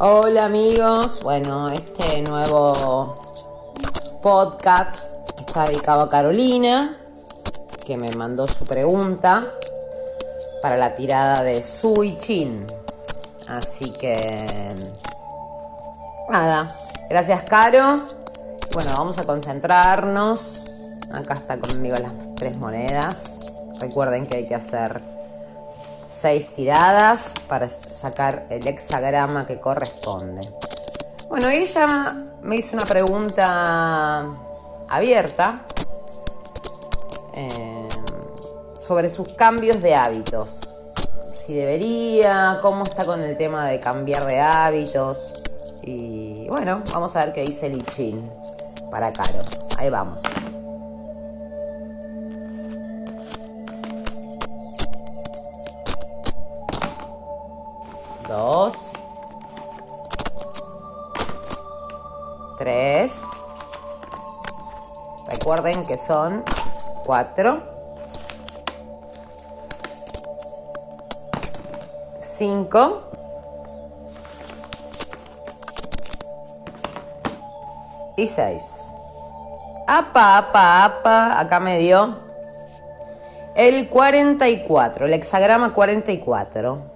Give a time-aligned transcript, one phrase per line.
[0.00, 3.16] Hola amigos, bueno, este nuevo
[4.20, 6.90] podcast está dedicado a Carolina,
[7.86, 9.52] que me mandó su pregunta
[10.60, 12.66] para la tirada de Sui Chin.
[13.46, 14.44] Así que
[16.28, 16.76] nada,
[17.08, 18.00] gracias Caro.
[18.72, 20.64] Bueno, vamos a concentrarnos.
[21.12, 23.38] Acá está conmigo las tres monedas.
[23.78, 25.00] Recuerden que hay que hacer
[26.14, 30.48] seis tiradas para sacar el hexagrama que corresponde.
[31.28, 34.30] Bueno, ella me hizo una pregunta
[34.88, 35.62] abierta
[37.34, 37.88] eh,
[38.80, 40.60] sobre sus cambios de hábitos.
[41.34, 45.32] Si debería, cómo está con el tema de cambiar de hábitos.
[45.82, 48.30] Y bueno, vamos a ver qué dice Lichin
[48.90, 49.40] para Caro.
[49.76, 50.22] Ahí vamos.
[58.34, 58.74] Dos.
[62.58, 63.22] Tres.
[65.28, 66.42] Recuerden que son
[67.06, 67.62] cuatro.
[72.18, 73.02] Cinco.
[78.16, 78.92] Y seis.
[79.86, 81.38] Apa, apa, apa.
[81.38, 82.18] Acá me dio
[83.54, 86.93] el 44, el hexagrama 44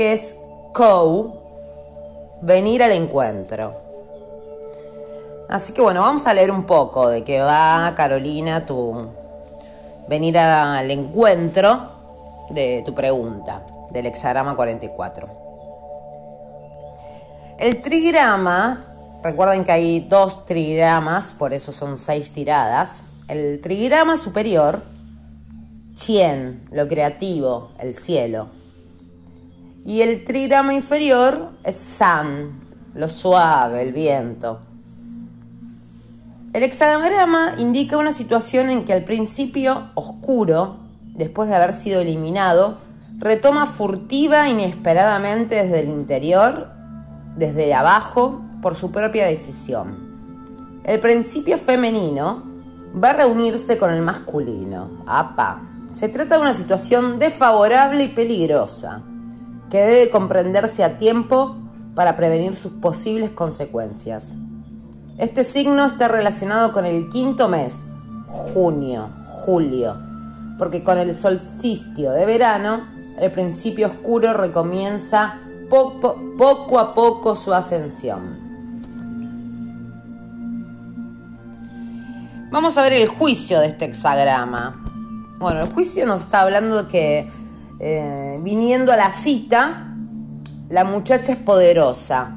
[0.00, 0.34] que es
[0.72, 1.42] co,
[2.40, 3.74] venir al encuentro.
[5.46, 9.08] Así que bueno, vamos a leer un poco de qué va Carolina tu
[10.08, 15.28] venir al encuentro de tu pregunta del hexagrama 44.
[17.58, 18.86] El trigrama,
[19.22, 23.02] recuerden que hay dos trigramas, por eso son seis tiradas.
[23.28, 24.80] El trigrama superior,
[25.94, 28.59] Chien, lo creativo, el cielo.
[29.84, 32.60] Y el trigrama inferior es San,
[32.94, 34.60] lo suave, el viento.
[36.52, 40.76] El hexagrama indica una situación en que al principio oscuro,
[41.14, 42.78] después de haber sido eliminado,
[43.18, 46.68] retoma furtiva inesperadamente desde el interior,
[47.36, 50.80] desde abajo, por su propia decisión.
[50.84, 52.42] El principio femenino
[53.02, 55.04] va a reunirse con el masculino.
[55.06, 55.62] ¡Apa!
[55.92, 59.02] Se trata de una situación desfavorable y peligrosa
[59.70, 61.56] que debe comprenderse a tiempo
[61.94, 64.34] para prevenir sus posibles consecuencias.
[65.18, 69.96] Este signo está relacionado con el quinto mes, junio, julio,
[70.58, 72.86] porque con el solsticio de verano,
[73.18, 75.38] el principio oscuro recomienza
[75.68, 78.50] poco, poco a poco su ascensión.
[82.50, 84.82] Vamos a ver el juicio de este hexagrama.
[85.38, 87.30] Bueno, el juicio nos está hablando que
[87.82, 89.86] eh, viniendo a la cita,
[90.68, 92.36] la muchacha es poderosa.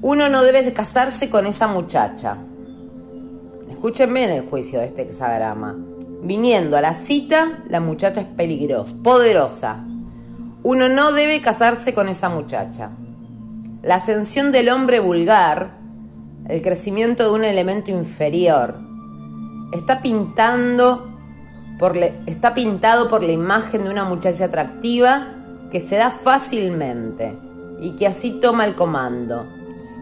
[0.00, 2.36] Uno no debe casarse con esa muchacha.
[3.68, 5.74] Escúchenme en el juicio de este hexagrama.
[6.22, 9.84] Viniendo a la cita, la muchacha es peligrosa, poderosa.
[10.62, 12.90] Uno no debe casarse con esa muchacha.
[13.82, 15.72] La ascensión del hombre vulgar,
[16.48, 18.78] el crecimiento de un elemento inferior,
[19.72, 21.13] está pintando
[22.26, 25.28] está pintado por la imagen de una muchacha atractiva
[25.70, 27.36] que se da fácilmente
[27.80, 29.46] y que así toma el comando.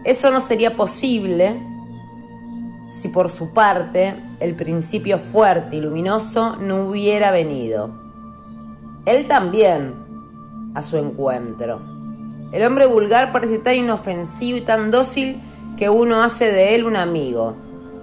[0.05, 1.61] Eso no sería posible
[2.93, 7.89] si por su parte el principio fuerte y luminoso no hubiera venido.
[9.05, 9.95] Él también
[10.75, 11.81] a su encuentro.
[12.51, 15.41] El hombre vulgar parece tan inofensivo y tan dócil
[15.75, 17.55] que uno hace de él un amigo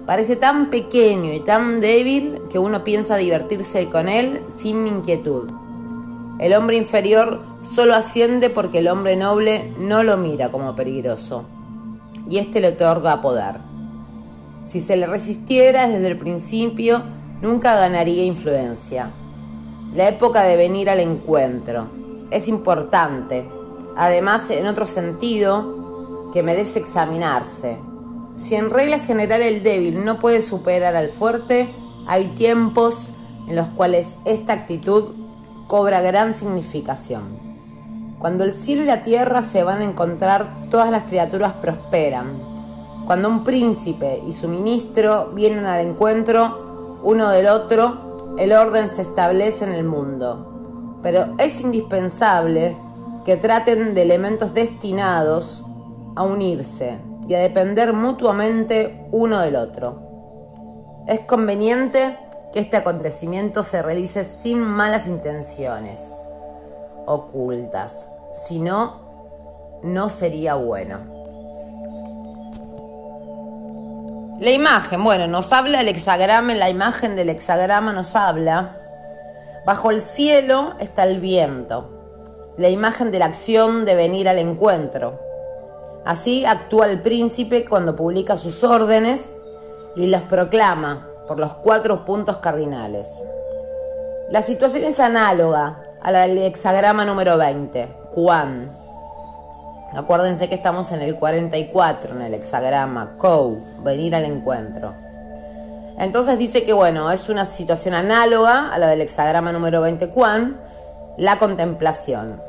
[0.05, 5.49] Parece tan pequeño y tan débil que uno piensa divertirse con él sin inquietud.
[6.39, 11.45] El hombre inferior solo asciende porque el hombre noble no lo mira como peligroso
[12.27, 13.57] y éste le otorga poder.
[14.65, 17.03] Si se le resistiera desde el principio,
[17.41, 19.11] nunca ganaría influencia.
[19.93, 21.87] La época de venir al encuentro
[22.31, 23.47] es importante,
[23.95, 27.77] además en otro sentido que merece examinarse
[28.41, 31.75] si en regla general el débil no puede superar al fuerte,
[32.07, 33.11] hay tiempos
[33.47, 35.13] en los cuales esta actitud
[35.67, 37.39] cobra gran significación.
[38.17, 42.33] Cuando el cielo y la tierra se van a encontrar, todas las criaturas prosperan.
[43.05, 49.03] Cuando un príncipe y su ministro vienen al encuentro uno del otro, el orden se
[49.03, 50.99] establece en el mundo.
[51.03, 52.75] Pero es indispensable
[53.23, 55.63] que traten de elementos destinados
[56.15, 60.01] a unirse, y a depender mutuamente uno del otro.
[61.07, 62.17] Es conveniente
[62.53, 66.21] que este acontecimiento se realice sin malas intenciones
[67.05, 71.21] ocultas, sino no sería bueno.
[74.39, 78.77] La imagen, bueno, nos habla el hexagrama, la imagen del hexagrama nos habla.
[79.65, 85.19] Bajo el cielo está el viento, la imagen de la acción de venir al encuentro.
[86.05, 89.31] Así actúa el príncipe cuando publica sus órdenes
[89.95, 93.21] y las proclama por los cuatro puntos cardinales.
[94.29, 98.71] La situación es análoga a la del hexagrama número 20, Juan.
[99.93, 104.95] Acuérdense que estamos en el 44, en el hexagrama, Kou, venir al encuentro.
[105.99, 110.57] Entonces dice que, bueno, es una situación análoga a la del hexagrama número 20, Quan,
[111.17, 112.41] la contemplación.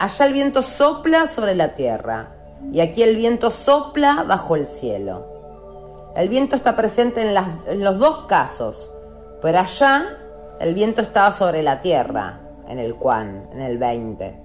[0.00, 2.33] Allá el viento sopla sobre la tierra
[2.72, 5.26] y aquí el viento sopla bajo el cielo.
[6.16, 8.92] El viento está presente en, los dos casos,
[9.42, 10.18] pero allá
[10.60, 14.40] el viento estaba sobre la tierra, en el Quan, en el 20.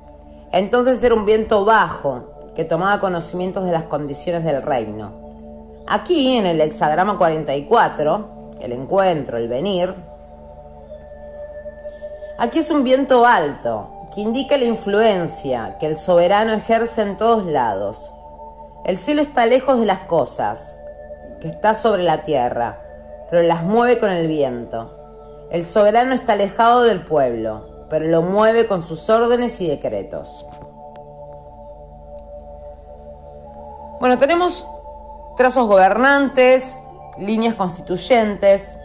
[0.52, 5.30] Entonces era un viento bajo que tomaba conocimientos de las condiciones del reino.
[5.88, 9.94] Aquí, en el hexagrama 44, el encuentro, el venir,
[12.38, 18.14] aquí es un viento alto indica la influencia que el soberano ejerce en todos lados.
[18.86, 20.78] El cielo está lejos de las cosas,
[21.40, 22.82] que está sobre la tierra,
[23.30, 24.96] pero las mueve con el viento.
[25.52, 30.46] El soberano está alejado del pueblo, pero lo mueve con sus órdenes y decretos.
[34.00, 34.68] Bueno, tenemos
[35.38, 36.78] trazos gobernantes,
[37.18, 38.76] líneas constituyentes,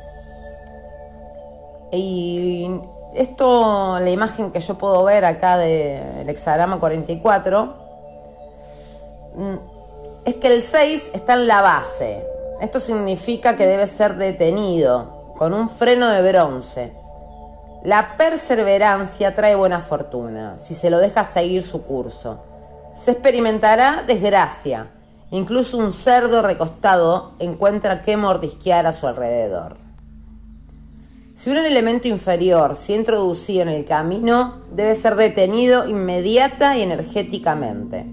[1.97, 2.81] y
[3.15, 7.75] esto, la imagen que yo puedo ver acá del hexagrama 44,
[9.37, 9.55] mm,
[10.25, 12.27] es que el 6 está en la base.
[12.61, 17.05] Esto significa que debe ser detenido con un freno de bronce
[17.85, 22.39] la perseverancia trae buena fortuna si se lo deja seguir su curso.
[22.95, 24.87] Se experimentará desgracia.
[25.31, 29.84] Incluso un cerdo recostado encuentra qué mordisquear a su alrededor.
[31.45, 36.81] Si un elemento inferior se ha introducido en el camino, debe ser detenido inmediata y
[36.81, 38.07] energéticamente.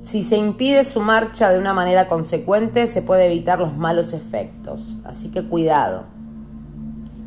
[0.00, 4.96] Si se impide su marcha de una manera consecuente, se puede evitar los malos efectos.
[5.02, 6.04] Así que cuidado.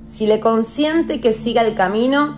[0.06, 2.38] Si le consiente que siga el camino,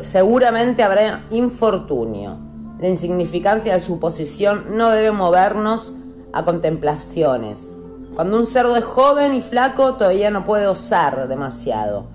[0.00, 2.38] seguramente habrá infortunio.
[2.80, 5.92] La insignificancia de su posición no debe movernos
[6.32, 7.76] a contemplaciones.
[8.14, 12.11] Cuando un cerdo es joven y flaco todavía no puede osar demasiado,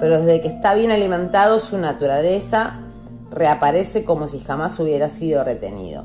[0.00, 2.80] pero desde que está bien alimentado su naturaleza
[3.30, 6.04] reaparece como si jamás hubiera sido retenido.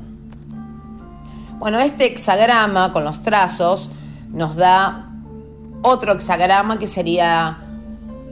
[1.58, 3.90] Bueno, este hexagrama con los trazos
[4.30, 5.10] nos da
[5.82, 7.58] otro hexagrama que sería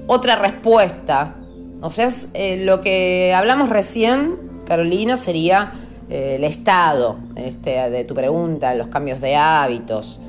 [0.07, 1.35] otra respuesta.
[1.81, 5.73] O sea, eh, lo que hablamos recién, Carolina, sería
[6.11, 10.21] eh, el estado este, de tu pregunta, los cambios de hábitos.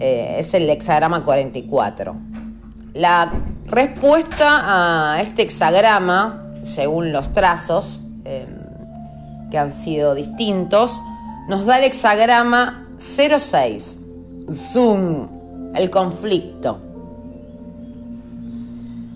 [0.00, 2.16] Eh, es el hexagrama 44.
[2.94, 3.30] La
[3.70, 8.02] respuesta a este hexagrama, según los trazos
[9.50, 11.00] que han sido distintos,
[11.48, 13.96] nos da el hexagrama 06,
[14.52, 15.28] Zoom,
[15.74, 16.80] el conflicto.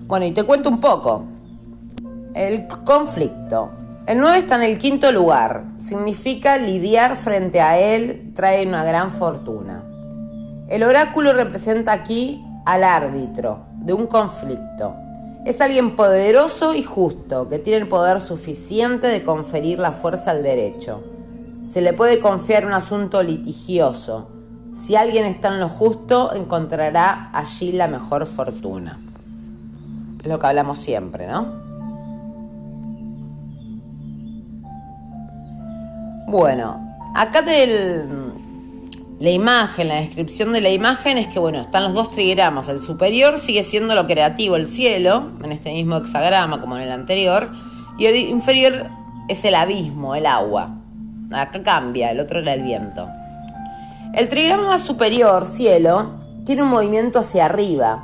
[0.07, 1.25] Bueno, y te cuento un poco.
[2.35, 3.71] El conflicto.
[4.07, 5.65] El 9 está en el quinto lugar.
[5.81, 9.85] Significa lidiar frente a él trae una gran fortuna.
[10.69, 14.95] El oráculo representa aquí al árbitro de un conflicto.
[15.45, 20.43] Es alguien poderoso y justo que tiene el poder suficiente de conferir la fuerza al
[20.43, 21.03] derecho.
[21.67, 24.29] Se le puede confiar un asunto litigioso.
[24.73, 29.01] Si alguien está en lo justo, encontrará allí la mejor fortuna.
[30.21, 31.61] Es lo que hablamos siempre, ¿no?
[36.29, 38.32] Bueno, acá del,
[39.23, 42.69] la imagen, la descripción de la imagen es que, bueno, están los dos trigramas.
[42.69, 46.91] El superior sigue siendo lo creativo, el cielo, en este mismo hexagrama como en el
[46.91, 47.49] anterior,
[47.97, 48.91] y el inferior
[49.29, 50.75] es el abismo, el agua.
[51.31, 53.09] Acá cambia, el otro era el viento.
[54.13, 56.15] El trigrama superior, cielo,
[56.45, 58.03] tiene un movimiento hacia arriba,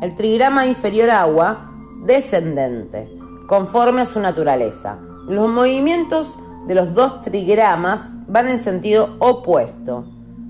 [0.00, 1.68] el trigrama inferior agua,
[2.04, 3.10] descendente,
[3.48, 4.98] conforme a su naturaleza.
[5.26, 10.04] Los movimientos de los dos trigramas van en sentido opuesto.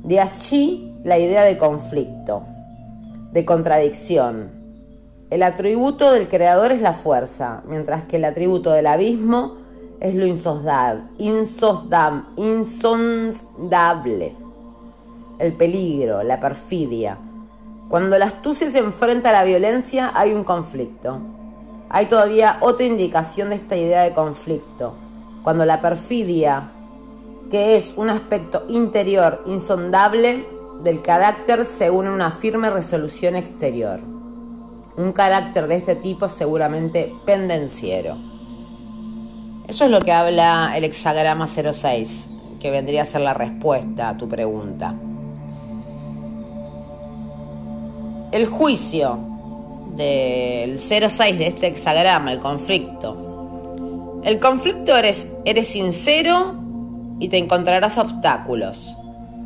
[0.05, 2.45] De allí la idea de conflicto,
[3.33, 4.51] de contradicción.
[5.31, 9.57] El atributo del creador es la fuerza, mientras que el atributo del abismo
[10.01, 10.87] es lo insondable,
[15.39, 17.19] el peligro, la perfidia,
[17.89, 21.21] cuando la astucia se enfrenta a la violencia hay un conflicto.
[21.89, 24.93] Hay todavía otra indicación de esta idea de conflicto.
[25.43, 26.71] Cuando la perfidia
[27.51, 30.47] que es un aspecto interior insondable
[30.83, 34.01] del carácter según una firme resolución exterior.
[34.97, 38.17] Un carácter de este tipo seguramente pendenciero.
[39.67, 42.27] Eso es lo que habla el hexagrama 06,
[42.61, 44.95] que vendría a ser la respuesta a tu pregunta.
[48.33, 49.19] El juicio
[49.97, 54.21] del 06 de este hexagrama, el conflicto.
[54.25, 56.58] El conflicto eres, eres sincero
[57.19, 58.97] y te encontrarás obstáculos.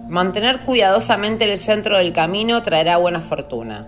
[0.09, 3.87] Mantener cuidadosamente el centro del camino traerá buena fortuna.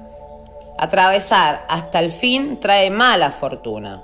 [0.79, 4.03] Atravesar hasta el fin trae mala fortuna.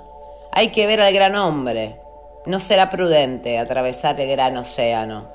[0.51, 1.99] Hay que ver al gran hombre.
[2.45, 5.29] No será prudente atravesar el gran océano.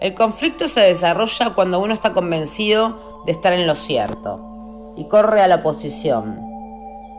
[0.00, 5.42] El conflicto se desarrolla cuando uno está convencido de estar en lo cierto y corre
[5.42, 6.40] a la oposición.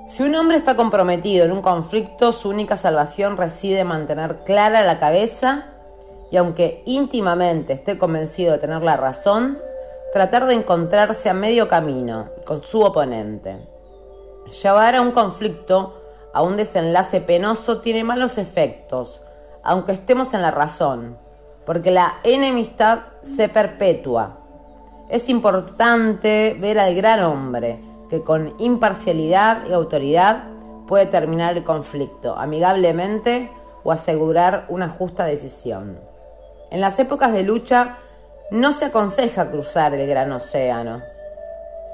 [0.07, 4.83] Si un hombre está comprometido en un conflicto, su única salvación reside en mantener clara
[4.83, 5.65] la cabeza
[6.35, 9.57] y aunque íntimamente esté convencido de tener la razón,
[10.11, 13.57] tratar de encontrarse a medio camino con su oponente.
[14.61, 16.01] Llevar a un conflicto
[16.33, 19.21] a un desenlace penoso tiene malos efectos,
[19.63, 21.17] aunque estemos en la razón,
[21.65, 24.41] porque la enemistad se perpetúa
[25.09, 30.45] es importante ver al gran hombre que con imparcialidad y autoridad
[30.87, 33.51] puede terminar el conflicto amigablemente
[33.83, 35.99] o asegurar una justa decisión.
[36.75, 37.99] En las épocas de lucha
[38.51, 41.01] no se aconseja cruzar el gran océano.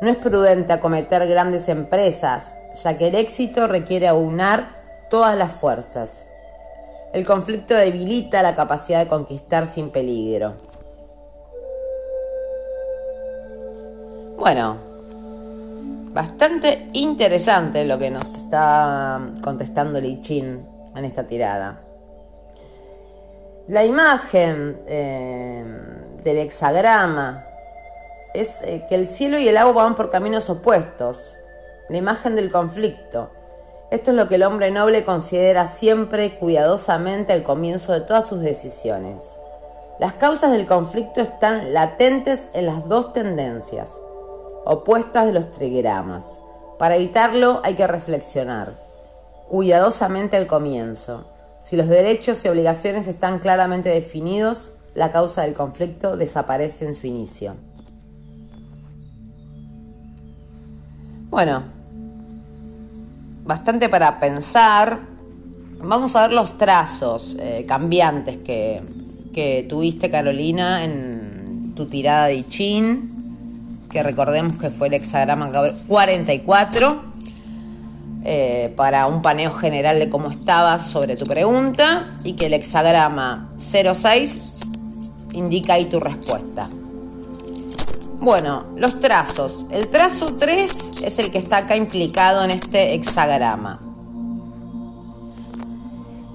[0.02, 2.52] No es prudente acometer grandes empresas,
[2.84, 6.28] ya que el éxito requiere aunar todas las fuerzas.
[7.14, 10.56] El conflicto debilita la capacidad de conquistar sin peligro.
[14.40, 14.78] Bueno,
[16.12, 21.91] bastante interesante lo que nos está contestando Li Chin en esta tirada.
[23.68, 25.64] La imagen eh,
[26.24, 27.46] del hexagrama
[28.34, 31.36] es eh, que el cielo y el agua van por caminos opuestos.
[31.90, 33.30] La imagen del conflicto.
[33.92, 38.42] Esto es lo que el hombre noble considera siempre cuidadosamente al comienzo de todas sus
[38.42, 39.38] decisiones.
[40.00, 44.02] Las causas del conflicto están latentes en las dos tendencias
[44.66, 46.40] opuestas de los trigramas.
[46.78, 48.74] Para evitarlo hay que reflexionar
[49.50, 51.26] cuidadosamente al comienzo.
[51.64, 57.08] Si los derechos y obligaciones están claramente definidos, la causa del conflicto desaparece en su
[57.08, 57.56] inicio.
[61.30, 61.64] Bueno,
[63.44, 65.00] bastante para pensar.
[65.80, 68.82] Vamos a ver los trazos eh, cambiantes que,
[69.34, 73.12] que tuviste, Carolina, en tu tirada de Chin
[73.92, 75.52] que recordemos que fue el hexagrama
[75.88, 77.04] 44,
[78.24, 83.50] eh, para un paneo general de cómo estabas sobre tu pregunta, y que el hexagrama
[83.58, 84.60] 06
[85.34, 86.68] indica ahí tu respuesta.
[88.20, 89.66] Bueno, los trazos.
[89.72, 93.82] El trazo 3 es el que está acá implicado en este hexagrama.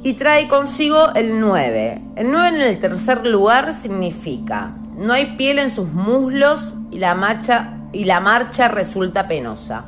[0.03, 2.03] Y trae consigo el 9.
[2.17, 7.15] El 9 en el tercer lugar significa no hay piel en sus muslos y la
[7.15, 9.85] marcha, y la marcha resulta penosa.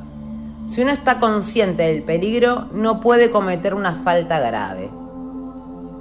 [0.71, 4.91] Si uno está consciente del peligro, no puede cometer una falta grave.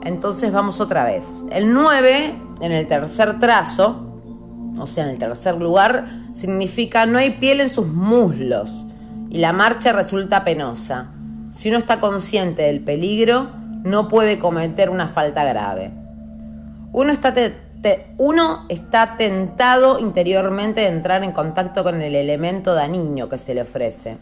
[0.03, 1.25] Entonces vamos otra vez.
[1.51, 4.03] El 9, en el tercer trazo,
[4.77, 8.85] o sea, en el tercer lugar, significa no hay piel en sus muslos
[9.29, 11.11] y la marcha resulta penosa.
[11.55, 13.49] Si uno está consciente del peligro,
[13.83, 15.91] no puede cometer una falta grave.
[16.91, 17.11] Uno
[18.69, 24.17] está tentado interiormente de entrar en contacto con el elemento dañino que se le ofrece.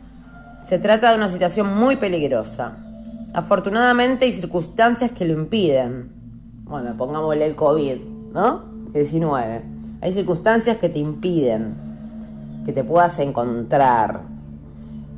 [0.66, 2.78] Se trata de una situación muy peligrosa.
[3.34, 6.12] Afortunadamente hay circunstancias que lo impiden.
[6.64, 8.02] Bueno, pongámosle el COVID,
[8.34, 8.64] ¿no?
[8.92, 9.62] 19.
[10.02, 11.86] Hay circunstancias que te impiden
[12.66, 14.22] que te puedas encontrar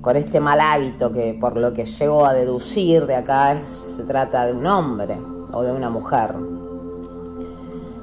[0.02, 4.46] con este mal hábito que por lo que llego a deducir de acá se trata
[4.46, 5.18] de un hombre
[5.54, 6.34] o de una mujer.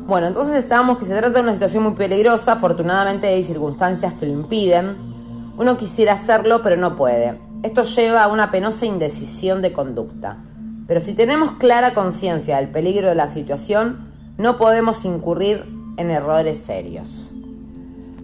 [0.06, 4.24] Bueno, entonces estábamos que se trata de una situación muy peligrosa, afortunadamente hay circunstancias que
[4.24, 5.13] lo impiden.
[5.56, 7.38] Uno quisiera hacerlo, pero no puede.
[7.62, 10.38] Esto lleva a una penosa indecisión de conducta.
[10.86, 15.64] Pero si tenemos clara conciencia del peligro de la situación, no podemos incurrir
[15.96, 17.30] en errores serios.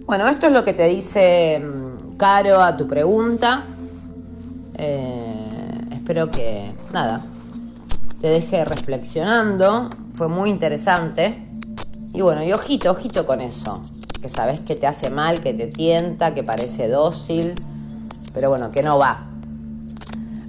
[0.05, 3.63] Bueno, esto es lo que te dice mm, Caro a tu pregunta.
[4.77, 7.21] Eh, espero que, nada,
[8.19, 9.89] te deje reflexionando.
[10.13, 11.47] Fue muy interesante.
[12.13, 13.81] Y bueno, y ojito, ojito con eso.
[14.21, 17.55] Que sabes que te hace mal, que te tienta, que parece dócil,
[18.33, 19.25] pero bueno, que no va.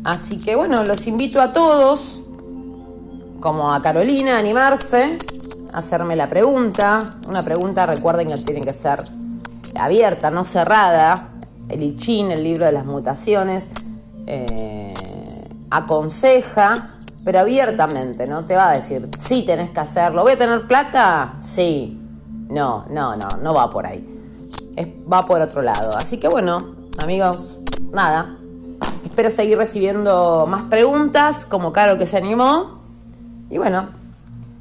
[0.04, 2.22] Así que bueno, los invito a todos,
[3.40, 5.16] como a Carolina, a animarse,
[5.72, 7.16] hacerme la pregunta.
[7.28, 9.00] Una pregunta, recuerden que tiene que ser
[9.74, 11.28] abierta, no cerrada.
[11.68, 13.70] El I el libro de las mutaciones,
[14.26, 14.92] eh,
[15.70, 18.44] aconseja, pero abiertamente, ¿no?
[18.44, 20.22] Te va a decir, sí tenés que hacerlo.
[20.22, 21.34] ¿Voy a tener plata?
[21.42, 22.01] Sí.
[22.52, 24.06] No, no, no, no va por ahí.
[25.10, 25.96] va por otro lado.
[25.96, 27.58] Así que bueno, amigos,
[27.92, 28.36] nada.
[29.06, 32.82] Espero seguir recibiendo más preguntas, como Caro que se animó.
[33.48, 33.88] Y bueno,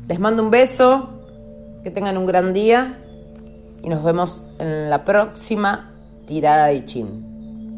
[0.08, 1.10] les mando un beso,
[1.84, 2.98] que tengan un gran día
[3.84, 5.92] y nos vemos en la próxima
[6.28, 7.31] tirada de chin.